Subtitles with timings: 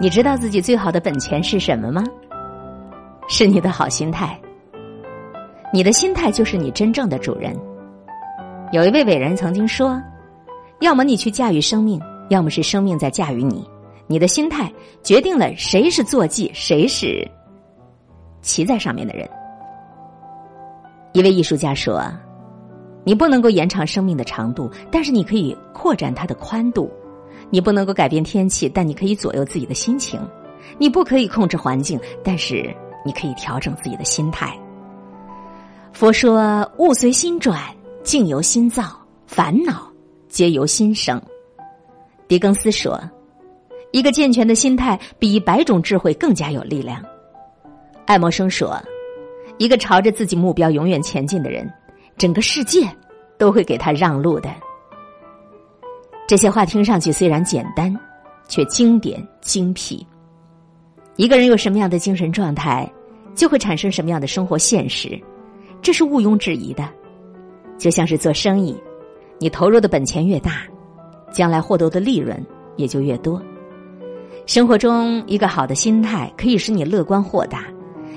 [0.00, 2.02] 你知道自己最好的本钱是什么吗？
[3.28, 4.38] 是你的好心态。
[5.72, 7.56] 你的心态就是你真正的主人。
[8.72, 10.02] 有一位伟人曾经说
[10.80, 12.00] ：“要么你去驾驭生命，
[12.30, 13.66] 要么是生命在驾驭你。
[14.06, 14.70] 你的心态
[15.02, 17.26] 决定了谁是坐骑，谁是
[18.40, 19.28] 骑在上面的人。”
[21.12, 22.02] 一位艺术家说
[23.04, 26.90] ：“你不能够延长生命的长度，但是你可以扩展它的宽度。
[27.50, 30.20] 你不能够改变天气，但你可以左右自己的心情。
[30.78, 34.58] 你不可以控制环境，但是你可以调整自己的心态。”
[35.92, 37.60] 佛说：“物随心转，
[38.02, 38.84] 境由心造，
[39.26, 39.86] 烦恼
[40.28, 41.20] 皆由心生。”
[42.26, 42.98] 狄更斯说
[43.92, 47.02] ：“一个健全的心态比一百种智慧更加有力量。”
[48.06, 48.80] 爱默生说
[49.58, 51.70] ：“一个朝着自己目标永远前进的人，
[52.16, 52.88] 整个世界
[53.36, 54.48] 都会给他让路的。”
[56.32, 57.94] 这些话听上去虽然简单，
[58.48, 60.06] 却经典精辟。
[61.16, 62.90] 一个人有什么样的精神状态，
[63.34, 65.20] 就会产生什么样的生活现实。
[65.82, 66.88] 这是毋庸置疑的，
[67.76, 68.74] 就像是做生意，
[69.38, 70.62] 你投入的本钱越大，
[71.30, 72.42] 将来获得的利润
[72.76, 73.38] 也就越多。
[74.46, 77.66] 生活中，一个好的心态可以使你乐观豁达，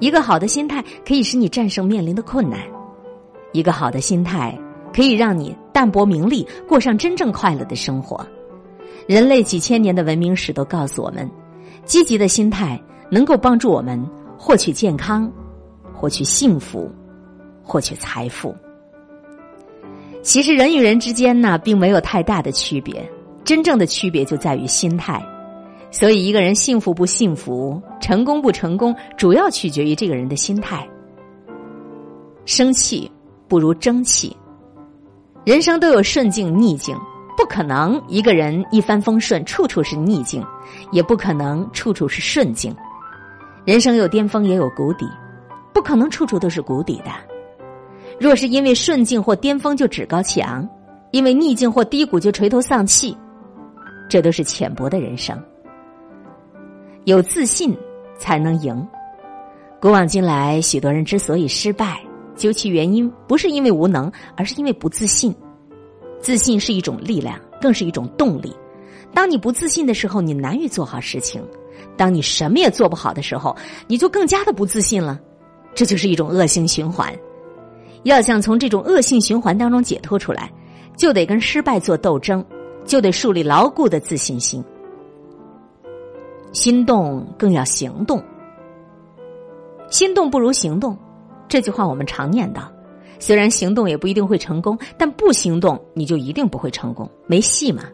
[0.00, 2.58] 一个好的心态可以使你战胜面临的困难，
[3.52, 4.58] 一个好的心态
[4.94, 8.26] 可以让你淡泊名利，过上真正快乐的生活。
[9.06, 11.30] 人类几千年的文明史都告诉我们，
[11.84, 14.04] 积极的心态能够帮助我们
[14.36, 15.30] 获取健康，
[15.94, 16.90] 获取幸福。
[17.62, 18.56] 获取财富，
[20.22, 23.08] 其实人与人之间呢，并没有太大的区别。
[23.44, 25.22] 真正的区别就在于心态。
[25.92, 30.88] 所以，一个人幸福不幸福、成功不成功，主要取决于这个人的心态。
[32.46, 33.08] 生气
[33.46, 34.34] 不如争气。
[35.48, 36.94] 人生都有顺境逆境，
[37.34, 40.42] 不可能一个人一帆风顺，处处是逆境；
[40.92, 42.76] 也不可能处处是顺境。
[43.64, 45.08] 人生有巅峰，也有谷底，
[45.72, 47.10] 不可能处处都是谷底的。
[48.20, 50.68] 若是因为顺境或巅峰就趾高气昂，
[51.12, 53.16] 因为逆境或低谷就垂头丧气，
[54.06, 55.42] 这都是浅薄的人生。
[57.04, 57.74] 有自信
[58.18, 58.86] 才能赢。
[59.80, 61.98] 古往今来，许多人之所以失败，
[62.38, 65.34] 究其原因不是因为无能，而是因为不自信。
[66.20, 68.56] 自信是一种力量，更是一种动力。
[69.12, 71.42] 当你不自信的时候，你难于做好事情；
[71.96, 73.54] 当你什么也做不好的时候，
[73.86, 75.20] 你就更加的不自信了。
[75.74, 77.14] 这就是一种恶性循环。
[78.04, 80.50] 要想从这种恶性循环当中解脱出来，
[80.96, 82.44] 就得跟失败做斗争，
[82.84, 84.64] 就得树立牢固的自信心。
[86.52, 88.22] 心动更要行动，
[89.90, 90.96] 心动不如行动，
[91.48, 92.62] 这句话我们常念叨。
[93.18, 97.84] 虽然行动也不一定会成功，但不行动你就一定不会成功，没戏嘛。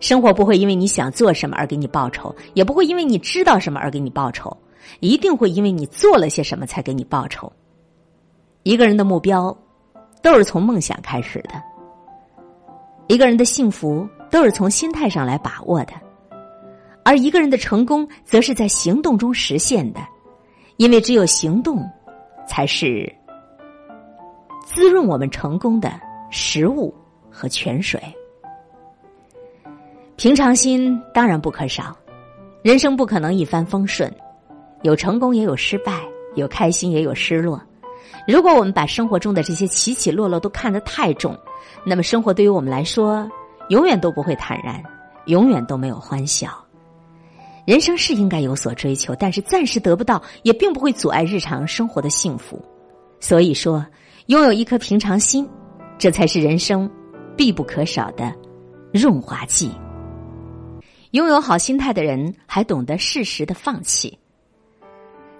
[0.00, 4.54] 生活不会因为你想做什么而给你报酬，也不会因为你知道什么而给你报酬，
[5.00, 7.50] 一定会因为你做了些什么才给你报酬。
[8.64, 9.56] 一个人的目标，
[10.20, 11.54] 都是从梦想开始的；
[13.06, 15.92] 一个人的幸福，都是从心态上来把握的；
[17.04, 20.00] 而一个人的成功，则是在行动中实现的。
[20.78, 21.82] 因为只有行动，
[22.46, 23.12] 才是
[24.64, 25.92] 滋润我们成功的
[26.30, 26.94] 食物
[27.30, 28.00] 和泉水。
[30.16, 31.94] 平常心当然不可少，
[32.62, 34.10] 人生不可能一帆风顺，
[34.82, 36.02] 有成功也有失败，
[36.34, 37.60] 有开心也有失落。
[38.26, 41.36] 如果我们把生活中的这些起起落落都看得太重，
[41.84, 43.30] 那么生活对于我们来说，
[43.68, 44.82] 永远都不会坦然，
[45.26, 46.65] 永远都没有欢笑。
[47.66, 52.64] 人生是应该有所追求，但是暂时得不到，也并不会阻碍日常生活的幸福。
[53.18, 53.84] 所以说，
[54.26, 55.48] 拥有一颗平常心，
[55.98, 56.88] 这才是人生
[57.36, 58.32] 必不可少的
[58.92, 59.72] 润滑剂。
[61.10, 64.16] 拥有好心态的人，还懂得适时的放弃，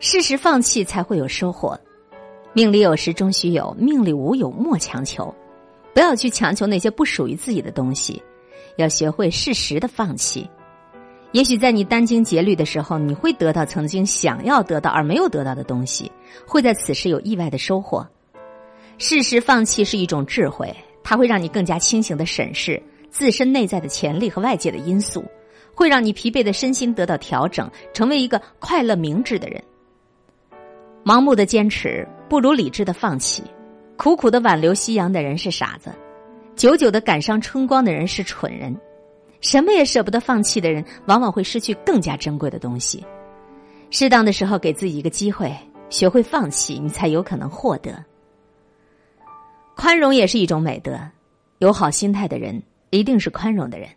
[0.01, 1.79] 适时放弃才会有收获。
[2.53, 5.33] 命里有时终须有，命里无有莫强求。
[5.95, 8.21] 不要去强求那些不属于自己的东西，
[8.79, 10.49] 要学会适时的放弃。
[11.37, 16.11] 也许在你殚精竭虑的时候，你会得到曾经想要得到而没有得到的东西，
[16.47, 18.09] 会在此时有意外的收获。
[18.97, 20.75] 适时放弃是一种智慧，
[21.05, 25.23] 它会让你更加清醒的审视自身内在的潜力和外界的因素，
[25.75, 29.63] 会让你疲惫的身心得到调整，成为一个快乐明智的人。
[31.05, 32.09] 盲目的坚持。
[32.31, 33.43] 不如理智的放弃，
[33.99, 35.91] 苦苦的挽留夕阳的人是傻子，
[36.57, 38.75] 久久的感伤春光的人是蠢人，
[39.49, 43.07] 什么也舍不得放弃的人，往往会失去更加珍贵的东西。
[43.91, 45.57] 适当的时候给自己一个机会，
[45.89, 48.05] 学会放弃，你才有可能获得。
[49.77, 50.99] 宽容也是一种美德，
[51.59, 52.61] 有好心态的人
[52.91, 53.89] 一定是宽容的人。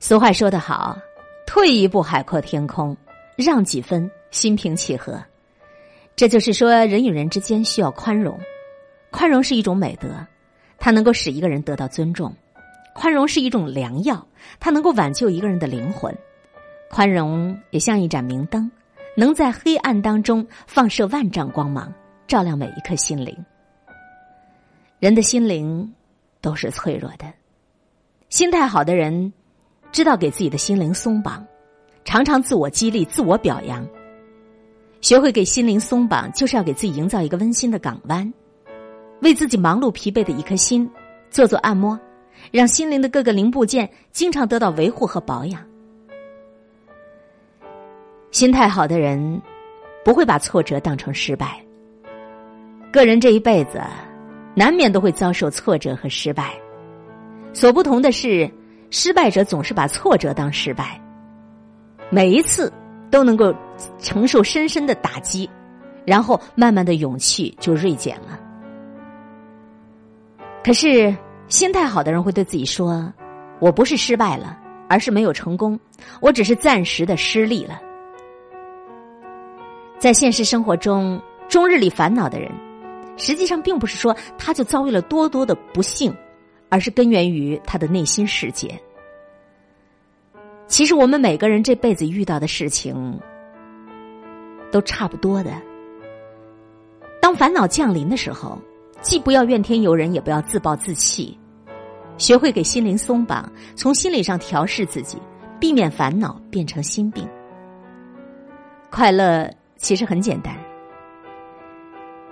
[0.00, 0.98] 俗话说得好，
[1.46, 2.96] 退一步海阔天空，
[3.36, 5.22] 让几分心平气和。
[6.16, 8.36] 这就是说，人与人之间需要宽容，
[9.12, 10.08] 宽容是一种美德，
[10.76, 12.32] 它能够使一个人得到尊重；
[12.96, 14.26] 宽容是一种良药，
[14.58, 16.10] 它能够挽救一个人的灵魂；
[16.90, 18.70] 宽容也像一盏明灯，
[19.14, 21.92] 能在黑暗当中放射万丈光芒，
[22.26, 23.36] 照亮每一颗心灵。
[24.98, 25.92] 人的心灵
[26.40, 27.30] 都是脆弱的，
[28.30, 29.30] 心态好的人
[29.92, 31.46] 知道给自己的心灵松绑，
[32.02, 33.86] 常常自我激励、自我表扬。
[35.02, 38.32] 学会给心灵松绑，就是要给自己营造一个温馨的港湾，
[39.20, 40.90] 为自己忙碌疲惫的一颗心
[41.30, 42.00] 做做按摩，
[42.50, 45.62] 让心灵的各个零部件经常得到维护和保养。
[48.30, 49.40] 心态好的人
[50.04, 51.60] 不会把挫折当成失败。
[52.92, 53.80] 个人这一辈子。
[54.58, 56.54] 难免都会遭受挫折和失败，
[57.52, 58.50] 所不同的是，
[58.88, 60.98] 失败者总是把挫折当失败，
[62.08, 62.72] 每一次
[63.10, 63.54] 都能够
[63.98, 65.46] 承受深深的打击，
[66.06, 68.40] 然后慢慢的勇气就锐减了。
[70.64, 71.14] 可是
[71.48, 73.12] 心态好的人会对自己说
[73.60, 74.58] ：“我不是失败了，
[74.88, 75.78] 而是没有成功，
[76.20, 77.80] 我只是暂时的失利了。”
[79.98, 82.50] 在现实生活中，终日里烦恼的人。
[83.16, 86.14] 实际上，并不是说他就遭遇了多多的不幸，
[86.68, 88.78] 而是根源于他的内心世界。
[90.66, 93.18] 其实，我们每个人这辈子遇到的事情
[94.70, 95.50] 都差不多的。
[97.22, 98.58] 当烦恼降临的时候，
[99.00, 101.38] 既不要怨天尤人，也不要自暴自弃，
[102.18, 105.18] 学会给心灵松绑，从心理上调试自己，
[105.60, 107.28] 避免烦恼变成心病。
[108.90, 110.56] 快乐其实很简单。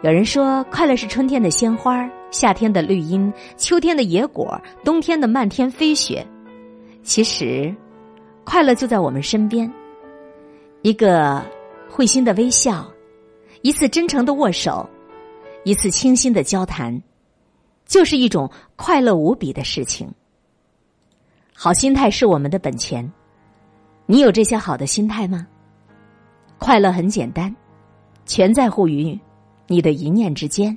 [0.03, 6.27] 有人说，快乐是春天的鲜花，夏天的绿荫，秋天的野果，冬天的漫天飞雪。
[7.03, 7.75] 其实，
[8.45, 9.71] 快乐就在我们身边。
[10.83, 11.43] 一个
[11.89, 12.87] 会心的微笑，
[13.63, 14.87] 一次真诚的握手，
[15.65, 17.03] 一次清新的交谈，
[17.87, 20.11] 就是一种快乐无比的事情。
[21.53, 23.11] 好心态是我们的本钱，
[24.07, 25.47] 你有这些好的心态吗？
[26.59, 27.55] 快乐很简单，
[28.27, 29.19] 全在乎于。
[29.67, 30.77] 你的一念之间。